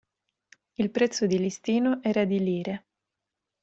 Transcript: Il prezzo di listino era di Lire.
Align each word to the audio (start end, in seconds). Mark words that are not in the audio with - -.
Il 0.77 0.89
prezzo 0.89 1.27
di 1.27 1.37
listino 1.37 2.01
era 2.01 2.25
di 2.25 2.39
Lire. 2.39 2.85